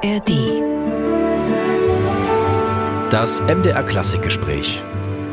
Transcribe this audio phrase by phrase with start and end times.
[0.00, 0.30] ARD.
[3.10, 4.82] Das MDR Klassikgespräch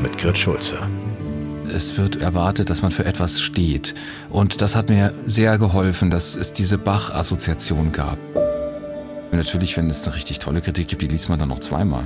[0.02, 0.80] mit Grit Schulze.
[1.71, 3.93] Es wird erwartet, dass man für etwas steht.
[4.30, 8.18] Und das hat mir sehr geholfen, dass es diese Bach-Assoziation gab.
[9.32, 12.04] Natürlich, wenn es eine richtig tolle Kritik gibt, die liest man dann noch zweimal.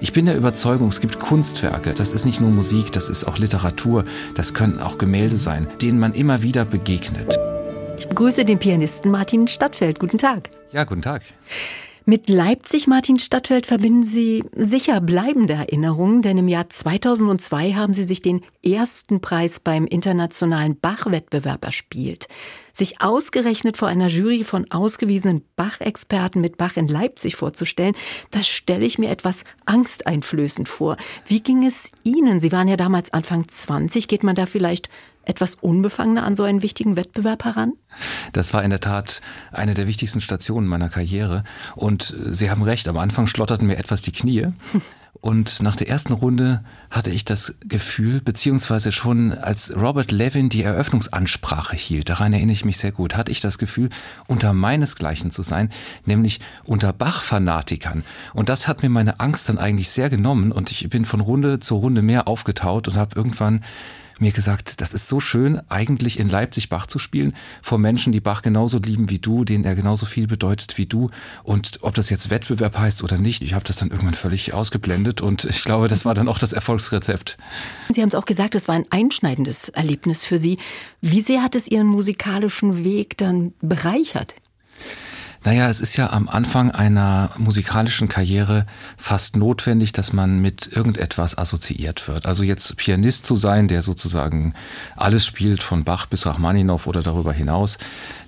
[0.00, 1.94] Ich bin der Überzeugung, es gibt Kunstwerke.
[1.94, 4.04] Das ist nicht nur Musik, das ist auch Literatur.
[4.34, 7.37] Das können auch Gemälde sein, denen man immer wieder begegnet.
[8.18, 10.00] Ich begrüße den Pianisten Martin Stadtfeld.
[10.00, 10.50] Guten Tag.
[10.72, 11.22] Ja, guten Tag.
[12.04, 18.02] Mit Leipzig, Martin Stadtfeld, verbinden Sie sicher bleibende Erinnerungen, denn im Jahr 2002 haben Sie
[18.02, 22.26] sich den ersten Preis beim internationalen Bach-Wettbewerb erspielt.
[22.72, 27.94] Sich ausgerechnet vor einer Jury von ausgewiesenen Bach-Experten mit Bach in Leipzig vorzustellen,
[28.32, 30.96] das stelle ich mir etwas angsteinflößend vor.
[31.26, 32.40] Wie ging es Ihnen?
[32.40, 34.08] Sie waren ja damals Anfang 20.
[34.08, 34.88] Geht man da vielleicht
[35.28, 37.74] etwas unbefangener an so einen wichtigen Wettbewerb heran?
[38.32, 39.20] Das war in der Tat
[39.52, 41.44] eine der wichtigsten Stationen meiner Karriere.
[41.76, 44.48] Und Sie haben recht, am Anfang schlotterten mir etwas die Knie.
[45.20, 50.62] Und nach der ersten Runde hatte ich das Gefühl, beziehungsweise schon als Robert Levin die
[50.62, 53.88] Eröffnungsansprache hielt, daran erinnere ich mich sehr gut, hatte ich das Gefühl,
[54.28, 55.70] unter meinesgleichen zu sein,
[56.06, 58.04] nämlich unter Bach-Fanatikern.
[58.32, 61.58] Und das hat mir meine Angst dann eigentlich sehr genommen und ich bin von Runde
[61.58, 63.64] zu Runde mehr aufgetaut und habe irgendwann
[64.20, 68.20] mir gesagt, das ist so schön, eigentlich in Leipzig Bach zu spielen, vor Menschen, die
[68.20, 71.10] Bach genauso lieben wie du, denen er genauso viel bedeutet wie du.
[71.42, 75.20] Und ob das jetzt Wettbewerb heißt oder nicht, ich habe das dann irgendwann völlig ausgeblendet
[75.20, 77.36] und ich glaube, das war dann auch das Erfolgsrezept.
[77.92, 80.58] Sie haben es auch gesagt, es war ein einschneidendes Erlebnis für Sie.
[81.00, 84.34] Wie sehr hat es Ihren musikalischen Weg dann bereichert?
[85.48, 88.66] Naja, es ist ja am Anfang einer musikalischen Karriere
[88.98, 92.26] fast notwendig, dass man mit irgendetwas assoziiert wird.
[92.26, 94.52] Also jetzt Pianist zu sein, der sozusagen
[94.94, 97.78] alles spielt, von Bach bis Rachmaninow oder darüber hinaus,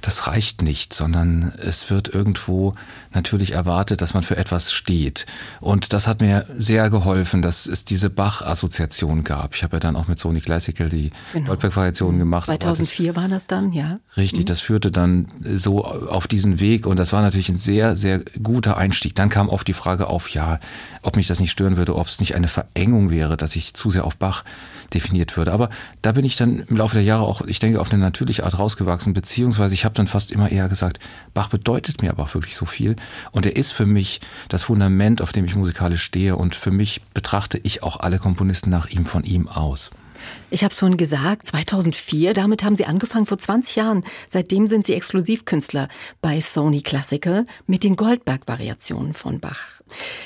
[0.00, 2.74] das reicht nicht, sondern es wird irgendwo
[3.12, 5.26] natürlich erwartet, dass man für etwas steht.
[5.60, 9.54] Und das hat mir sehr geholfen, dass es diese Bach-Assoziation gab.
[9.54, 11.48] Ich habe ja dann auch mit Sony Classical die genau.
[11.48, 12.46] Goldberg-Variation gemacht.
[12.46, 13.98] 2004 war das dann, ja.
[14.16, 14.46] Richtig, mhm.
[14.46, 18.76] das führte dann so auf diesen Weg und das war natürlich ein sehr, sehr guter
[18.76, 19.14] Einstieg.
[19.14, 20.60] Dann kam oft die Frage auf, ja,
[21.02, 23.90] ob mich das nicht stören würde, ob es nicht eine Verengung wäre, dass ich zu
[23.90, 24.44] sehr auf Bach
[24.92, 25.52] definiert würde.
[25.52, 25.70] Aber
[26.02, 28.58] da bin ich dann im Laufe der Jahre auch, ich denke, auf eine natürliche Art
[28.58, 30.98] rausgewachsen, beziehungsweise ich habe dann fast immer eher gesagt,
[31.34, 32.96] Bach bedeutet mir aber auch wirklich so viel
[33.30, 37.02] und er ist für mich das Fundament, auf dem ich musikalisch stehe und für mich
[37.14, 39.90] betrachte ich auch alle Komponisten nach ihm von ihm aus.
[40.50, 44.04] Ich habe es schon gesagt, 2004, damit haben Sie angefangen, vor 20 Jahren.
[44.28, 45.88] Seitdem sind Sie Exklusivkünstler
[46.20, 49.80] bei Sony Classical mit den Goldberg-Variationen von Bach.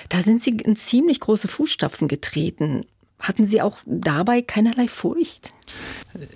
[0.09, 2.85] Da sind Sie in ziemlich große Fußstapfen getreten.
[3.19, 5.51] Hatten Sie auch dabei keinerlei Furcht?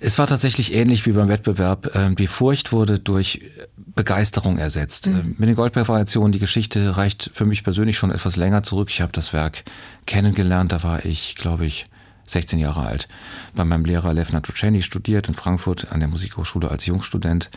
[0.01, 1.95] Es war tatsächlich ähnlich wie beim Wettbewerb.
[1.95, 3.41] Ähm, die Furcht wurde durch
[3.75, 5.07] Begeisterung ersetzt.
[5.07, 5.15] Mhm.
[5.15, 8.89] Ähm, mit den Goldberg-Variationen, die Geschichte reicht für mich persönlich schon etwas länger zurück.
[8.89, 9.63] Ich habe das Werk
[10.05, 11.87] kennengelernt, da war ich, glaube ich,
[12.31, 13.07] 16 Jahre alt.
[13.53, 17.49] Bei meinem Lehrer Lev Natruceni studiert in Frankfurt an der Musikhochschule als Jungstudent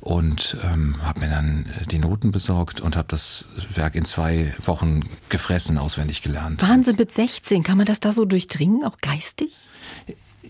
[0.00, 4.54] und ähm, habe mir dann äh, die Noten besorgt und habe das Werk in zwei
[4.64, 6.62] Wochen gefressen, auswendig gelernt.
[6.62, 9.54] Wahnsinn, mit 16, kann man das da so durchdringen, auch geistig?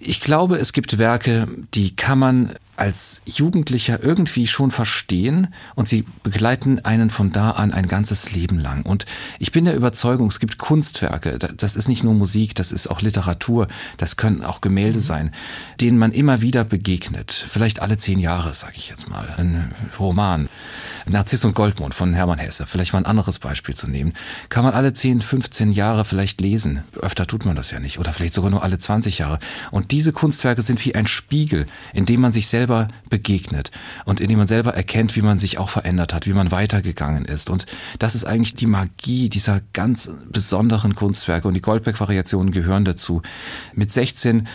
[0.00, 6.04] Ich glaube, es gibt Werke, die kann man als Jugendlicher irgendwie schon verstehen und sie
[6.22, 8.84] begleiten einen von da an ein ganzes Leben lang.
[8.84, 9.06] Und
[9.38, 13.00] ich bin der Überzeugung, es gibt Kunstwerke, das ist nicht nur Musik, das ist auch
[13.00, 15.32] Literatur, das können auch Gemälde sein,
[15.80, 17.32] denen man immer wieder begegnet.
[17.32, 19.34] Vielleicht alle zehn Jahre, sage ich jetzt mal.
[19.36, 20.48] Ein Roman.
[21.06, 24.12] Narziss und Goldmond von Hermann Hesse, vielleicht mal ein anderes Beispiel zu nehmen.
[24.50, 26.84] Kann man alle 10, 15 Jahre vielleicht lesen.
[27.00, 27.98] Öfter tut man das ja nicht.
[27.98, 29.38] Oder vielleicht sogar nur alle 20 Jahre.
[29.70, 33.70] Und diese Kunstwerke sind wie ein Spiegel, in dem man sich selbst selber begegnet
[34.04, 37.48] und in man selber erkennt, wie man sich auch verändert hat, wie man weitergegangen ist.
[37.48, 37.66] Und
[37.98, 43.22] das ist eigentlich die Magie dieser ganz besonderen Kunstwerke und die Goldberg-Variationen gehören dazu.
[43.74, 44.46] Mit 16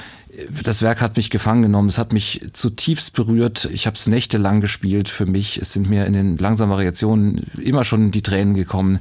[0.63, 3.66] das Werk hat mich gefangen genommen, es hat mich zutiefst berührt.
[3.66, 5.57] Ich habe es nächtelang gespielt für mich.
[5.57, 9.00] Es sind mir in den langsamen Variationen immer schon die Tränen gekommen.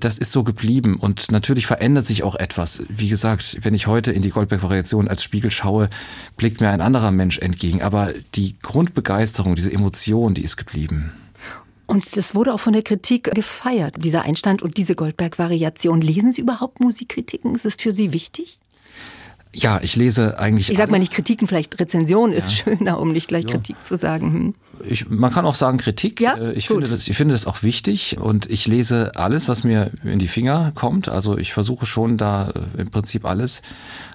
[0.00, 2.82] Das ist so geblieben und natürlich verändert sich auch etwas.
[2.88, 5.88] Wie gesagt, wenn ich heute in die Goldberg-Variation als Spiegel schaue,
[6.36, 7.82] blickt mir ein anderer Mensch entgegen.
[7.82, 11.12] Aber die Grundbegeisterung, diese Emotion, die ist geblieben.
[11.86, 16.00] Und das wurde auch von der Kritik gefeiert, dieser Einstand und diese Goldberg-Variation.
[16.00, 17.54] Lesen Sie überhaupt Musikkritiken?
[17.54, 18.58] Ist es für Sie wichtig?
[19.54, 20.68] Ja, ich lese eigentlich.
[20.68, 22.56] Ich sag mal nicht Kritiken, vielleicht Rezension ist ja.
[22.64, 23.52] schöner, um nicht gleich ja.
[23.52, 24.32] Kritik zu sagen.
[24.32, 24.54] Hm.
[24.88, 26.20] Ich, man kann auch sagen Kritik.
[26.20, 29.62] Ja, äh, ich, finde das, ich finde das auch wichtig und ich lese alles, was
[29.62, 31.08] mir in die Finger kommt.
[31.08, 33.62] Also ich versuche schon da äh, im Prinzip alles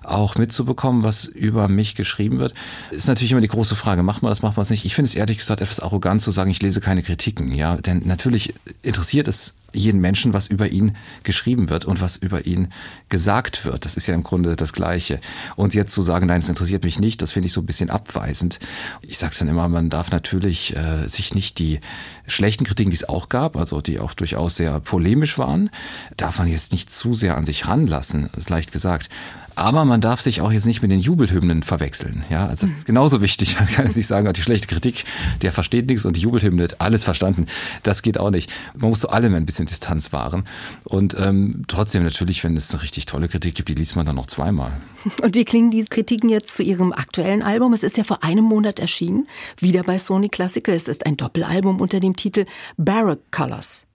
[0.03, 2.53] auch mitzubekommen, was über mich geschrieben wird.
[2.91, 4.83] Ist natürlich immer die große Frage, macht man das, macht man es nicht?
[4.83, 7.77] Ich finde es ehrlich gesagt etwas arrogant zu sagen, ich lese keine Kritiken, ja.
[7.77, 12.69] Denn natürlich interessiert es jeden Menschen, was über ihn geschrieben wird und was über ihn
[13.09, 13.85] gesagt wird.
[13.85, 15.19] Das ist ja im Grunde das Gleiche.
[15.55, 17.89] Und jetzt zu sagen, nein, es interessiert mich nicht, das finde ich so ein bisschen
[17.89, 18.59] abweisend.
[19.01, 21.79] Ich sage es dann immer, man darf natürlich äh, sich nicht die
[22.27, 25.69] schlechten Kritiken, die es auch gab, also die auch durchaus sehr polemisch waren,
[26.17, 29.09] darf man jetzt nicht zu sehr an sich ranlassen, ist leicht gesagt.
[29.59, 32.23] Aber man darf sich auch jetzt nicht mit den Jubelhymnen verwechseln.
[32.29, 33.55] Ja, also das ist genauso wichtig.
[33.59, 35.03] Man kann jetzt nicht sagen, die schlechte Kritik,
[35.41, 37.45] der versteht nichts und die Jubelhymne hat alles verstanden.
[37.83, 38.49] Das geht auch nicht.
[38.73, 40.45] Man muss zu allem ein bisschen Distanz wahren.
[40.85, 44.15] Und ähm, trotzdem natürlich, wenn es eine richtig tolle Kritik gibt, die liest man dann
[44.15, 44.71] noch zweimal.
[45.21, 47.73] Und wie klingen diese Kritiken jetzt zu Ihrem aktuellen Album?
[47.73, 49.27] Es ist ja vor einem Monat erschienen,
[49.57, 50.73] wieder bei Sony Classical.
[50.73, 52.45] Es ist ein Doppelalbum unter dem Titel
[52.77, 53.85] Barrack Colors.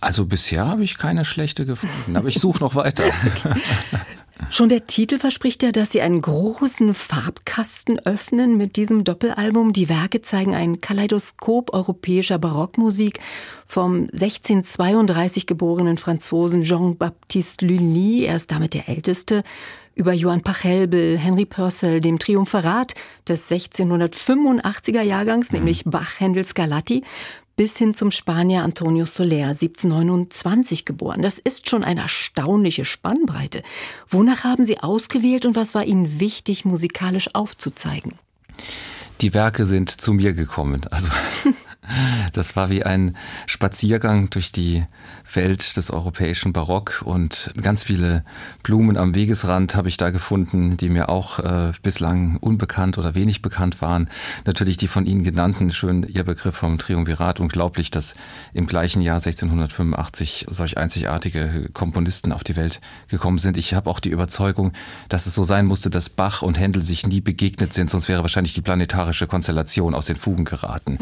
[0.00, 3.04] Also bisher habe ich keine schlechte gefunden, aber ich suche noch weiter.
[4.48, 9.72] Schon der Titel verspricht ja, dass Sie einen großen Farbkasten öffnen mit diesem Doppelalbum.
[9.72, 13.20] Die Werke zeigen ein Kaleidoskop europäischer Barockmusik
[13.66, 19.44] vom 1632 geborenen Franzosen Jean-Baptiste Lully, er ist damit der älteste,
[19.94, 22.94] über Johann Pachelbel, Henry Purcell, dem Triumpharat
[23.28, 27.02] des 1685er Jahrgangs, nämlich Bach, Händel, Scarlatti,
[27.60, 31.20] bis hin zum Spanier Antonio Soler, 1729 geboren.
[31.20, 33.62] Das ist schon eine erstaunliche Spannbreite.
[34.08, 38.14] Wonach haben Sie ausgewählt und was war Ihnen wichtig, musikalisch aufzuzeigen?
[39.20, 40.86] Die Werke sind zu mir gekommen.
[40.90, 41.10] Also
[42.32, 43.16] Das war wie ein
[43.46, 44.84] Spaziergang durch die
[45.32, 48.24] Welt des europäischen Barock und ganz viele
[48.62, 53.42] Blumen am Wegesrand habe ich da gefunden, die mir auch äh, bislang unbekannt oder wenig
[53.42, 54.08] bekannt waren.
[54.44, 57.40] Natürlich die von Ihnen genannten, schön Ihr Begriff vom Triumvirat.
[57.40, 58.14] Unglaublich, dass
[58.52, 63.56] im gleichen Jahr 1685 solch einzigartige Komponisten auf die Welt gekommen sind.
[63.56, 64.72] Ich habe auch die Überzeugung,
[65.08, 68.22] dass es so sein musste, dass Bach und Händel sich nie begegnet sind, sonst wäre
[68.22, 70.98] wahrscheinlich die planetarische Konstellation aus den Fugen geraten.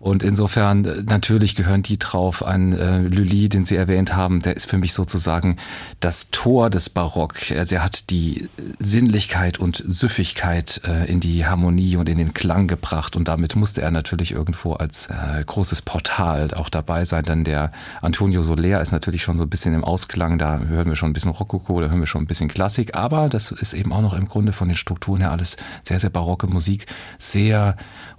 [0.00, 2.44] Und insofern, äh, natürlich gehören die drauf.
[2.44, 5.56] Ein äh, Lully, den Sie erwähnt haben, der ist für mich sozusagen
[6.00, 7.50] das Tor des Barock.
[7.50, 8.48] Er hat die
[8.78, 13.14] Sinnlichkeit und Süffigkeit äh, in die Harmonie und in den Klang gebracht.
[13.14, 17.24] Und damit musste er natürlich irgendwo als äh, großes Portal auch dabei sein.
[17.24, 17.70] Denn der
[18.00, 20.38] Antonio Soler ist natürlich schon so ein bisschen im Ausklang.
[20.38, 22.96] Da hören wir schon ein bisschen Rokoko, da hören wir schon ein bisschen Klassik.
[22.96, 26.10] Aber das ist eben auch noch im Grunde von den Strukturen her alles sehr, sehr
[26.10, 26.86] barocke Musik.
[27.18, 27.76] Sehr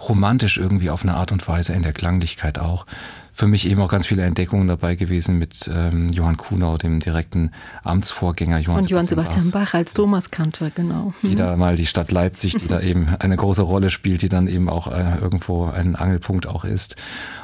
[0.08, 2.86] romantisch irgendwie auf eine Art und Weise in der Klanglichkeit auch.
[3.34, 7.52] Für mich eben auch ganz viele Entdeckungen dabei gewesen mit ähm, Johann Kuhnau, dem direkten
[7.84, 11.14] Amtsvorgänger Johann, Von Johann Sebastian, Sebastian Bach als Thomaskantor, genau.
[11.22, 11.32] Mhm.
[11.32, 14.70] Wieder mal die Stadt Leipzig, die da eben eine große Rolle spielt, die dann eben
[14.70, 16.98] auch äh, irgendwo ein Angelpunkt auch ist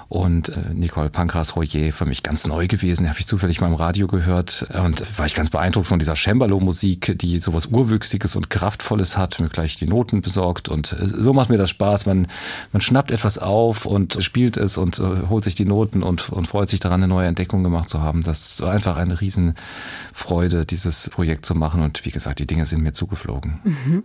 [0.10, 3.10] und äh, Nicole Pankras-Royer für mich ganz neu gewesen.
[3.10, 7.18] Habe ich zufällig mal im Radio gehört und war ich ganz beeindruckt von dieser Cembalo-Musik,
[7.20, 11.50] die sowas Urwüchsiges und Kraftvolles hat, mir gleich die Noten besorgt und äh, so macht
[11.50, 12.06] mir das Spaß.
[12.06, 12.28] Man,
[12.72, 16.48] man schnappt etwas auf und spielt es und äh, holt sich die Noten und, und
[16.48, 18.24] freut sich daran, eine neue Entdeckung gemacht zu haben.
[18.24, 22.82] Das war einfach eine Riesenfreude, dieses Projekt zu machen und wie gesagt, die Dinge sind
[22.82, 23.60] mir zugeflogen.
[23.64, 24.04] Mhm.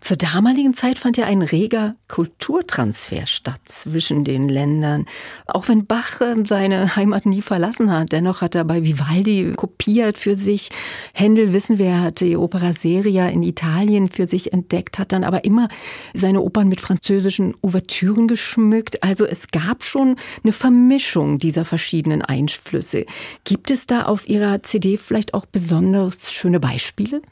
[0.00, 5.06] Zur damaligen Zeit fand ja ein reger Kulturtransfer statt zwischen den Ländern.
[5.54, 10.18] Auch wenn Bach ähm, seine Heimat nie verlassen hat, dennoch hat er bei Vivaldi kopiert
[10.18, 10.70] für sich.
[11.12, 15.44] Händel, wissen wir, hat die Opera Seria in Italien für sich entdeckt, hat dann aber
[15.44, 15.68] immer
[16.14, 19.02] seine Opern mit französischen Ouvertüren geschmückt.
[19.02, 23.06] Also es gab schon eine Vermischung dieser verschiedenen Einflüsse.
[23.44, 27.22] Gibt es da auf Ihrer CD vielleicht auch besonders schöne Beispiele?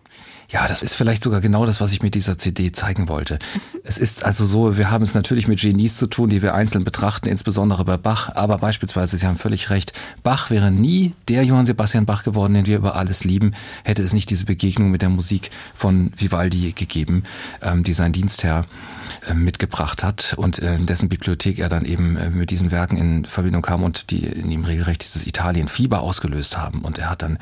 [0.50, 3.38] Ja, das ist vielleicht sogar genau das, was ich mit dieser CD zeigen wollte.
[3.84, 6.84] Es ist also so, wir haben es natürlich mit Genies zu tun, die wir einzeln
[6.84, 11.66] betrachten, insbesondere bei Bach, aber beispielsweise, Sie haben völlig recht, Bach wäre nie der Johann
[11.66, 15.10] Sebastian Bach geworden, den wir über alles lieben, hätte es nicht diese Begegnung mit der
[15.10, 17.24] Musik von Vivaldi gegeben,
[17.60, 18.64] ähm, die sein Dienstherr
[19.26, 23.24] äh, mitgebracht hat und in dessen Bibliothek er dann eben äh, mit diesen Werken in
[23.24, 26.82] Verbindung kam und die in ihm regelrecht dieses Italien-Fieber ausgelöst haben.
[26.82, 27.38] Und er hat dann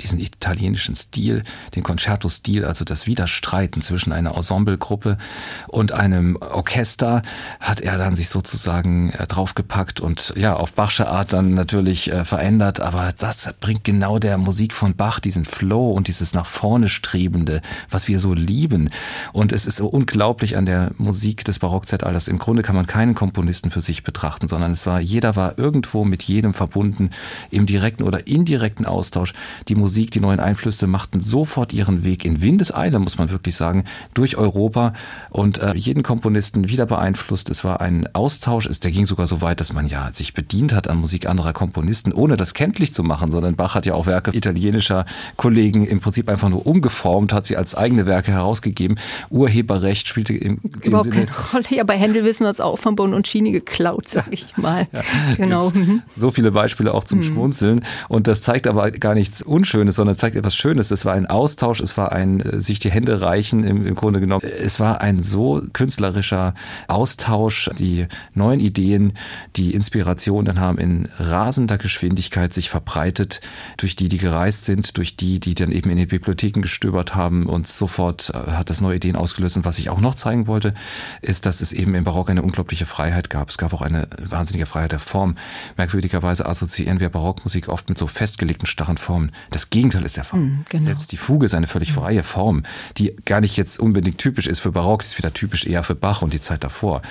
[0.00, 1.44] diesen italienischen Stil,
[1.74, 5.18] den Concerto-Stil, also das Widerstreiten zwischen einer Ensemblegruppe
[5.66, 7.20] und einem Orchester,
[7.60, 12.80] hat er dann sich sozusagen draufgepackt und ja, auf Bachsche Art dann natürlich verändert.
[12.80, 17.60] Aber das bringt genau der Musik von Bach diesen Flow und dieses nach vorne strebende,
[17.90, 18.88] was wir so lieben.
[19.34, 22.28] Und es ist so unglaublich an der Musik des Barockzeitalters.
[22.28, 26.04] Im Grunde kann man keinen Komponisten für sich betrachten, sondern es war, jeder war irgendwo
[26.04, 27.10] mit jedem verbunden,
[27.50, 29.34] im direkten oder indirekten Austausch.
[29.68, 33.84] Die Musik, die neuen Einflüsse machten sofort ihren Weg in Windeseile, muss man wirklich sagen,
[34.14, 34.92] durch Europa
[35.30, 37.50] und äh, jeden Komponisten wieder beeinflusst.
[37.50, 40.72] Es war ein Austausch, es, der ging sogar so weit, dass man ja sich bedient
[40.72, 44.06] hat an Musik anderer Komponisten, ohne das kenntlich zu machen, sondern Bach hat ja auch
[44.06, 45.04] Werke italienischer
[45.36, 48.98] Kollegen im Prinzip einfach nur umgeformt, hat sie als eigene Werke herausgegeben.
[49.30, 51.26] Urheberrecht spielte im Überhaupt Sinne.
[51.26, 51.64] keine Rolle.
[51.70, 54.86] Ja, bei Händel wissen wir es auch von Bon und Chini geklaut, sag ich mal.
[54.92, 55.02] Ja,
[55.36, 55.70] genau.
[55.70, 56.02] Mhm.
[56.16, 57.24] So viele Beispiele auch zum mhm.
[57.24, 57.80] Schmunzeln.
[58.08, 60.90] Und das zeigt aber gar nichts Unschönes, sondern zeigt etwas Schönes.
[60.90, 64.20] Es war ein Austausch, es war ein äh, sich die Hände reichen im, im Grunde
[64.20, 64.42] genommen.
[64.44, 66.54] Es war ein so künstlerischer
[66.86, 67.70] Austausch.
[67.78, 69.14] Die neuen Ideen,
[69.56, 73.40] die Inspirationen haben in rasender Geschwindigkeit sich verbreitet,
[73.78, 77.46] durch die, die gereist sind, durch die, die dann eben in den Bibliotheken gestöbert haben
[77.46, 79.56] und sofort äh, hat das neue Ideen ausgelöst.
[79.56, 80.74] Und was ich auch noch zeigen wollte,
[81.22, 83.48] ist, dass es eben im Barock eine unglaubliche Freiheit gab.
[83.48, 85.36] Es gab auch eine wahnsinnige Freiheit der Form.
[85.76, 89.32] Merkwürdigerweise assoziieren wir Barockmusik oft mit so festgelegten starren Formen.
[89.50, 90.40] Das Gegenteil ist der Fall.
[90.40, 90.84] Mm, genau.
[90.84, 92.64] Selbst die Fuge ist eine völlig freie Form,
[92.96, 96.22] die gar nicht jetzt unbedingt typisch ist für Barock, ist wieder typisch eher für Bach
[96.22, 97.02] und die Zeit davor.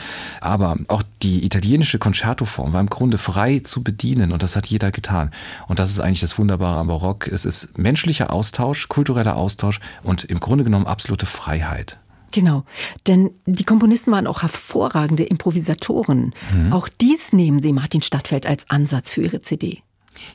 [0.42, 4.92] Aber auch die italienische Concerto-Form war im Grunde frei zu bedienen und das hat jeder
[4.92, 5.32] getan.
[5.70, 7.28] Und das ist eigentlich das Wunderbare am Barock.
[7.28, 11.98] Es ist menschlicher Austausch, kultureller Austausch und im Grunde genommen absolute Freiheit.
[12.34, 12.66] Genau,
[13.08, 16.34] denn die Komponisten waren auch hervorragende Improvisatoren.
[16.54, 16.74] Mhm.
[16.74, 19.82] Auch dies nehmen Sie Martin Stadtfeld als Ansatz für Ihre CD.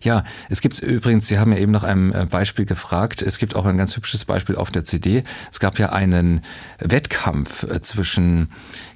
[0.02, 3.56] Ja, es gibt übrigens, Sie haben ja eben nach einem äh, Beispiel gefragt, es gibt
[3.56, 5.24] auch ein ganz hübsches Beispiel auf der CD.
[5.50, 6.40] Es gab ja einen
[6.78, 8.50] Wettkampf äh, zwischen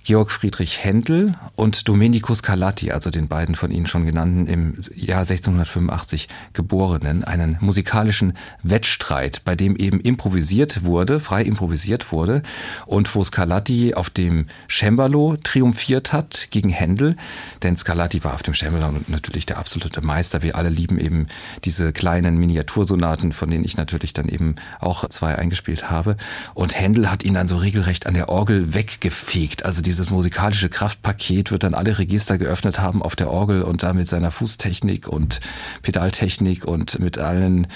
[0.07, 5.23] Georg Friedrich Händel und Domenico Scarlatti, also den beiden von Ihnen schon genannten im Jahr
[5.23, 12.43] 1685 geborenen, einen musikalischen Wettstreit, bei dem eben improvisiert wurde, frei improvisiert wurde
[12.87, 17.17] und wo Scarlatti auf dem Cembalo triumphiert hat gegen Händel,
[17.65, 20.41] denn Scarlatti war auf dem Cembalo natürlich der absolute Meister.
[20.41, 21.27] Wir alle lieben eben
[21.65, 26.17] diese kleinen Miniatursonaten, von denen ich natürlich dann eben auch zwei eingespielt habe
[26.55, 30.69] und Händel hat ihn dann so regelrecht an der Orgel weggefegt, also diese dieses musikalische
[30.69, 35.09] Kraftpaket wird dann alle Register geöffnet haben auf der Orgel und da mit seiner Fußtechnik
[35.09, 35.41] und
[35.81, 37.67] Pedaltechnik und mit allen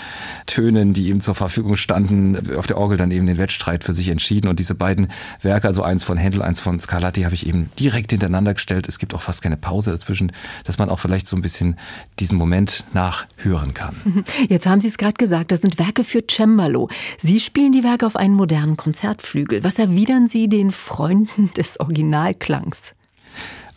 [0.45, 4.09] Tönen, die ihm zur Verfügung standen, auf der Orgel dann eben den Wettstreit für sich
[4.09, 4.49] entschieden.
[4.49, 5.09] Und diese beiden
[5.40, 8.87] Werke, also eins von Händel, eins von Scarlatti, habe ich eben direkt hintereinander gestellt.
[8.87, 10.30] Es gibt auch fast keine Pause dazwischen,
[10.64, 11.76] dass man auch vielleicht so ein bisschen
[12.19, 13.94] diesen Moment nachhören kann.
[14.49, 16.88] Jetzt haben Sie es gerade gesagt, das sind Werke für Cembalo.
[17.18, 19.64] Sie spielen die Werke auf einen modernen Konzertflügel.
[19.64, 21.80] Was erwidern Sie den Freunden des?
[21.80, 22.94] Originalklangs.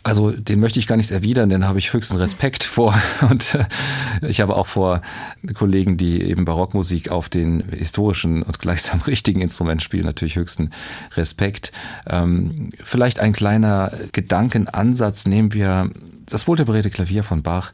[0.02, 2.94] Also den möchte ich gar nicht erwidern, den habe ich höchsten Respekt vor.
[3.30, 3.64] Und äh,
[4.28, 5.00] ich habe auch vor
[5.54, 10.70] Kollegen, die eben Barockmusik auf den historischen und gleichsam richtigen Instrument spielen, natürlich höchsten
[11.16, 11.72] Respekt.
[12.06, 15.90] Ähm, vielleicht ein kleiner Gedankenansatz nehmen wir
[16.26, 17.72] das wohltemperierte Klavier von Bach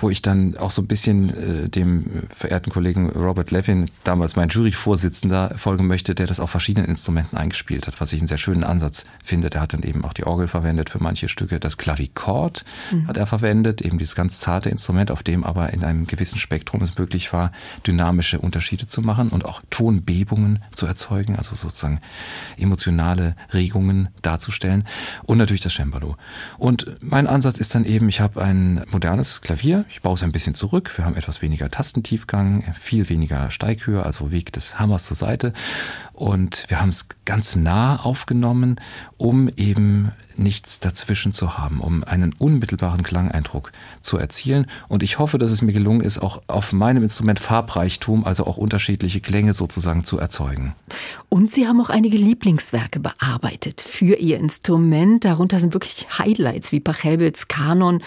[0.00, 4.48] wo ich dann auch so ein bisschen äh, dem verehrten Kollegen Robert Levin, damals mein
[4.48, 8.64] Juryvorsitzender, folgen möchte, der das auf verschiedenen Instrumenten eingespielt hat, was ich einen sehr schönen
[8.64, 9.50] Ansatz finde.
[9.50, 11.58] Der hat dann eben auch die Orgel verwendet für manche Stücke.
[11.58, 13.08] Das Klavikord mhm.
[13.08, 16.82] hat er verwendet, eben dieses ganz zarte Instrument, auf dem aber in einem gewissen Spektrum
[16.82, 17.52] es möglich war,
[17.86, 21.98] dynamische Unterschiede zu machen und auch Tonbebungen zu erzeugen, also sozusagen
[22.56, 24.84] emotionale Regungen darzustellen.
[25.24, 26.16] Und natürlich das Cembalo.
[26.56, 30.32] Und mein Ansatz ist dann eben, ich habe ein modernes Klavier, ich baue es ein
[30.32, 30.96] bisschen zurück.
[30.96, 35.52] Wir haben etwas weniger Tastentiefgang, viel weniger Steighöhe, also Weg des Hammers zur Seite.
[36.18, 38.80] Und wir haben es ganz nah aufgenommen,
[39.18, 43.70] um eben nichts dazwischen zu haben, um einen unmittelbaren Klangeindruck
[44.00, 44.66] zu erzielen.
[44.88, 48.56] Und ich hoffe, dass es mir gelungen ist, auch auf meinem Instrument Farbreichtum, also auch
[48.56, 50.74] unterschiedliche Klänge sozusagen zu erzeugen.
[51.28, 55.24] Und Sie haben auch einige Lieblingswerke bearbeitet für Ihr Instrument.
[55.24, 58.02] Darunter sind wirklich Highlights wie Pachelbels Kanon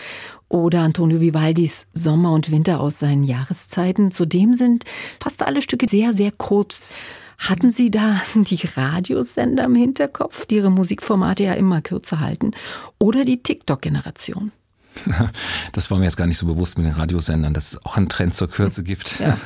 [0.50, 4.12] oder Antonio Vivaldis Sommer und Winter aus seinen Jahreszeiten.
[4.12, 4.84] Zudem sind
[5.22, 6.94] fast alle Stücke sehr, sehr kurz.
[7.42, 12.52] Hatten Sie da die Radiosender im Hinterkopf, die ihre Musikformate ja immer kürzer halten?
[13.00, 14.52] Oder die TikTok-Generation?
[15.74, 18.10] Das war mir jetzt gar nicht so bewusst mit den Radiosendern, dass es auch einen
[18.10, 19.20] Trend zur Kürze gibt.
[19.20, 19.38] Ja.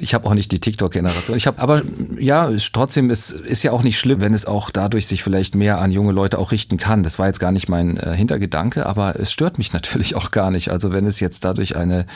[0.00, 1.36] Ich habe auch nicht die TikTok-Generation.
[1.36, 1.82] Ich habe, aber
[2.18, 5.80] ja, trotzdem ist ist ja auch nicht schlimm, wenn es auch dadurch sich vielleicht mehr
[5.80, 7.02] an junge Leute auch richten kann.
[7.02, 10.50] Das war jetzt gar nicht mein äh, Hintergedanke, aber es stört mich natürlich auch gar
[10.50, 10.70] nicht.
[10.70, 12.06] Also wenn es jetzt dadurch eine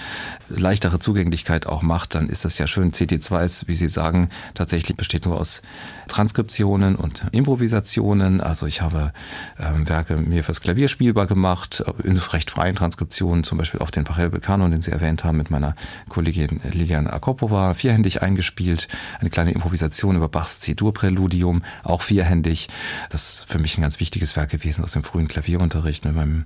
[0.49, 2.93] leichtere Zugänglichkeit auch macht, dann ist das ja schön.
[2.93, 5.63] CD2 ist, wie Sie sagen, tatsächlich besteht nur aus
[6.09, 8.41] Transkriptionen und Improvisationen.
[8.41, 9.13] Also ich habe
[9.59, 14.05] ähm, Werke mir fürs Klavier spielbar gemacht in recht freien Transkriptionen, zum Beispiel auch den
[14.05, 15.75] Pachelbel Kanon, den Sie erwähnt haben, mit meiner
[16.09, 18.89] Kollegin Lilian Akopova, vierhändig eingespielt.
[19.21, 22.69] Eine kleine Improvisation über Bachs C-Dur-Präludium, auch vierhändig.
[23.11, 26.45] Das ist für mich ein ganz wichtiges Werk gewesen aus dem frühen Klavierunterricht mit meinem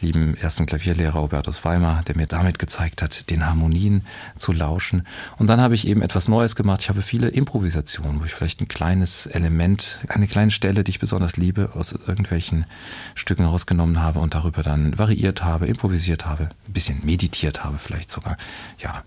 [0.00, 5.06] lieben ersten Klavierlehrer Robertus Weimar, der mir damit gezeigt hat, den Harmonien zu lauschen.
[5.38, 6.82] Und dann habe ich eben etwas Neues gemacht.
[6.82, 10.98] Ich habe viele Improvisationen, wo ich vielleicht ein kleines Element, eine kleine Stelle, die ich
[10.98, 12.66] besonders liebe, aus irgendwelchen
[13.14, 18.10] Stücken rausgenommen habe und darüber dann variiert habe, improvisiert habe, ein bisschen meditiert habe vielleicht
[18.10, 18.36] sogar.
[18.78, 19.04] Ja.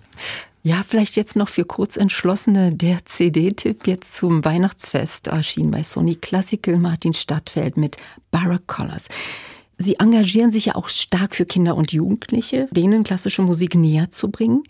[0.62, 6.78] Ja, vielleicht jetzt noch für Kurzentschlossene der CD-Tipp jetzt zum Weihnachtsfest erschien bei Sony Classical
[6.78, 7.96] Martin Stadtfeld mit
[8.30, 9.06] Barack Collars.
[9.78, 14.30] Sie engagieren sich ja auch stark für Kinder und Jugendliche, denen klassische Musik näher zu
[14.30, 14.64] bringen.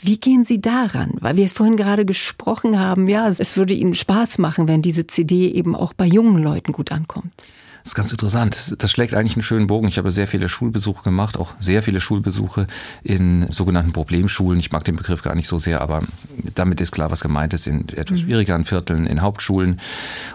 [0.00, 1.14] Wie gehen Sie daran?
[1.20, 5.50] Weil wir vorhin gerade gesprochen haben, ja, es würde Ihnen Spaß machen, wenn diese CD
[5.50, 7.32] eben auch bei jungen Leuten gut ankommt.
[7.88, 8.74] Das ist ganz interessant.
[8.82, 9.88] Das schlägt eigentlich einen schönen Bogen.
[9.88, 12.66] Ich habe sehr viele Schulbesuche gemacht, auch sehr viele Schulbesuche
[13.02, 14.60] in sogenannten Problemschulen.
[14.60, 16.02] Ich mag den Begriff gar nicht so sehr, aber
[16.54, 18.24] damit ist klar, was gemeint ist, in etwas mhm.
[18.24, 19.80] schwierigeren Vierteln, in Hauptschulen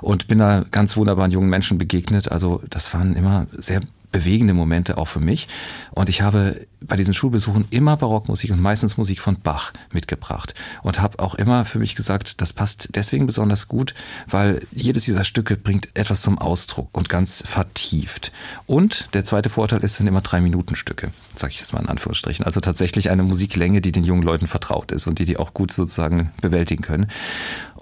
[0.01, 2.31] und bin da ganz wunderbaren jungen Menschen begegnet.
[2.31, 3.81] Also das waren immer sehr
[4.13, 5.49] bewegende Momente auch für mich.
[5.91, 11.01] Und ich habe bei diesen Schulbesuchen immer Barockmusik und meistens Musik von Bach mitgebracht und
[11.01, 13.93] habe auch immer für mich gesagt, das passt deswegen besonders gut,
[14.27, 18.31] weil jedes dieser Stücke bringt etwas zum Ausdruck und ganz vertieft.
[18.65, 21.81] Und der zweite Vorteil ist, es sind immer drei Minuten Stücke, sage ich jetzt mal
[21.81, 22.45] in Anführungsstrichen.
[22.45, 25.71] Also tatsächlich eine Musiklänge, die den jungen Leuten vertraut ist und die die auch gut
[25.71, 27.07] sozusagen bewältigen können.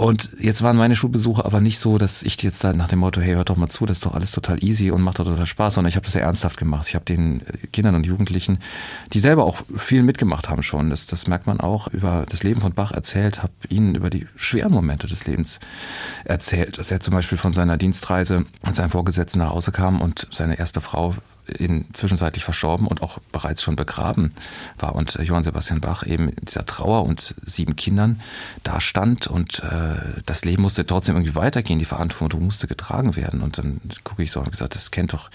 [0.02, 3.22] Und jetzt waren meine Schulbesuche aber nicht so, dass ich jetzt da nach dem Motto,
[3.22, 5.46] hey, hört doch mal zu, das ist doch alles total easy und macht doch total
[5.46, 6.88] Spaß, sondern ich habe das sehr ernsthaft gemacht.
[6.88, 8.58] Ich habe den Kindern und Jugendlichen,
[9.14, 12.62] die selber auch viel mitgemacht haben schon, das, das merkt man auch, über das Leben
[12.62, 15.60] von Bach erzählt, habe ihnen über die schweren Momente des Lebens
[16.24, 20.28] erzählt, dass er zum Beispiel von seiner Dienstreise mit seinem Vorgesetzten nach Hause kam und
[20.32, 21.14] seine erste Frau
[21.58, 24.34] in, zwischenzeitlich verstorben und auch bereits schon begraben
[24.80, 28.22] war und Johann Sebastian Bach eben in dieser Trauer und sieben Kindern
[28.64, 33.42] da stand und äh, das Leben musste trotzdem irgendwie weitergehen, die Verantwortung musste getragen werden
[33.42, 35.30] und dann gucke ich so und gesagt, das kennt doch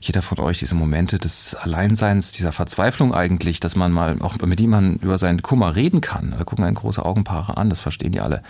[0.00, 4.60] jeder von euch diese Momente des Alleinseins, dieser Verzweiflung eigentlich, dass man mal auch mit
[4.60, 6.34] jemandem über seinen Kummer reden kann.
[6.36, 8.42] Da gucken einen große Augenpaare an, das verstehen die alle.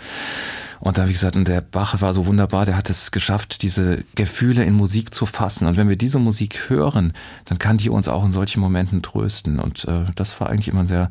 [0.79, 3.63] Und da habe ich gesagt, und der Bach war so wunderbar, der hat es geschafft,
[3.63, 5.65] diese Gefühle in Musik zu fassen.
[5.67, 7.06] Und wenn wir diese Musik hören,
[7.45, 9.59] dann kann die uns auch in solchen Momenten trösten.
[9.59, 11.09] Und äh, das war eigentlich immer ein sehr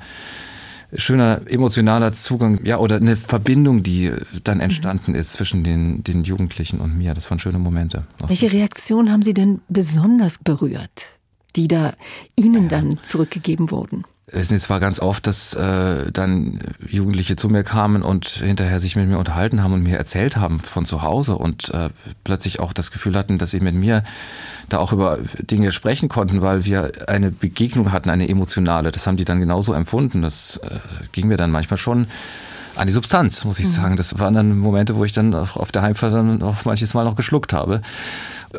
[0.95, 4.13] schöner emotionaler Zugang, ja, oder eine Verbindung, die
[4.45, 7.15] dann entstanden ist zwischen den, den Jugendlichen und mir.
[7.15, 8.07] Das waren schöne Momente.
[8.27, 11.09] Welche Reaktion haben Sie denn besonders berührt,
[11.57, 11.95] die da
[12.37, 14.05] Ihnen dann zurückgegeben wurden?
[14.29, 19.09] Es war ganz oft, dass äh, dann Jugendliche zu mir kamen und hinterher sich mit
[19.09, 21.91] mir unterhalten haben und mir erzählt haben von zu Hause und äh,
[22.25, 24.03] plötzlich auch das Gefühl hatten, dass sie mit mir
[24.69, 28.91] da auch über Dinge sprechen konnten, weil wir eine Begegnung hatten, eine emotionale.
[28.91, 30.23] Das haben die dann genauso empfunden.
[30.23, 30.71] Das äh,
[31.13, 32.09] ging mir dann manchmal schon
[32.75, 33.71] an die Substanz, muss ich mhm.
[33.71, 33.97] sagen.
[33.97, 37.15] Das waren dann Momente, wo ich dann auf der Heimfahrt dann auch manches Mal noch
[37.15, 37.81] geschluckt habe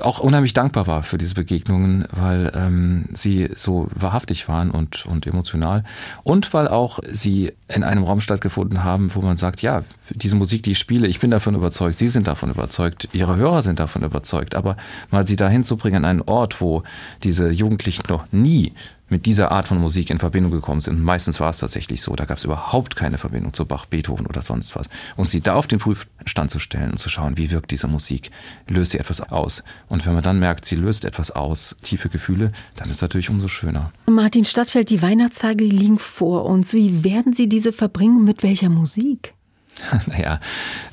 [0.02, 5.26] auch unheimlich dankbar war für diese Begegnungen, weil ähm, sie so wahrhaftig waren und, und
[5.28, 5.84] emotional.
[6.23, 10.63] Und weil auch sie in einem Raum stattgefunden haben, wo man sagt, ja, diese Musik,
[10.63, 14.04] die ich spiele, ich bin davon überzeugt, Sie sind davon überzeugt, Ihre Hörer sind davon
[14.04, 14.56] überzeugt.
[14.56, 14.78] Aber
[15.12, 16.84] mal sie dahin zu bringen an einen Ort, wo
[17.23, 18.73] diese Jugendlichen noch nie
[19.10, 20.98] mit dieser Art von Musik in Verbindung gekommen sind.
[20.98, 24.28] Und meistens war es tatsächlich so, da gab es überhaupt keine Verbindung zu Bach, Beethoven
[24.28, 24.89] oder sonst was.
[25.15, 28.32] Und sie da auf den Prüfstand zu stellen und zu schauen, wie wirkt diese Musik,
[28.67, 29.63] löst sie etwas aus.
[29.88, 33.30] Und wenn man dann merkt, sie löst etwas aus, tiefe Gefühle, dann ist es natürlich
[33.30, 33.91] umso schöner.
[34.08, 36.74] Martin Stadtfeld, die Weihnachtstage liegen vor uns.
[36.74, 39.34] Wie werden Sie diese verbringen mit welcher Musik?
[40.08, 40.39] Naja,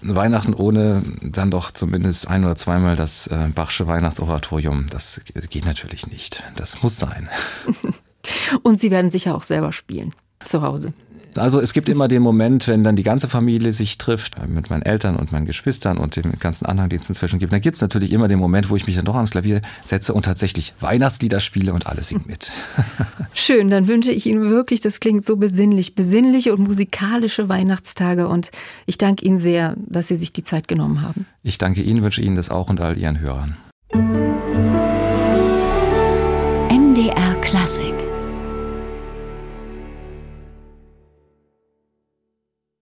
[0.03, 6.07] Weihnachten ohne dann doch zumindest ein oder zweimal das äh, Bachsche Weihnachtsoratorium, das geht natürlich
[6.07, 6.45] nicht.
[6.57, 7.29] Das muss sein.
[8.65, 10.11] Und Sie werden sicher auch selber spielen
[10.43, 10.93] zu Hause.
[11.37, 14.71] Also es gibt immer den Moment, wenn dann die ganze Familie sich trifft, äh, mit
[14.71, 17.53] meinen Eltern und meinen Geschwistern und dem ganzen Anhang, den es inzwischen gibt.
[17.53, 20.15] Dann gibt es natürlich immer den Moment, wo ich mich dann doch ans Klavier setze
[20.15, 22.53] und tatsächlich Weihnachtslieder spiele und alle singen mit.
[23.35, 28.53] Schön, dann wünsche ich Ihnen wirklich, das klingt so besinnlich, besinnliche und musikalische Weihnachtstage und
[28.87, 31.27] ich danke Ihnen sehr, dass Sie sich die Zeit genommen haben.
[31.43, 33.57] Ich danke Ihnen, wünsche Ihnen das auch und all Ihren Hörern.
[36.71, 38.04] MDR Klassik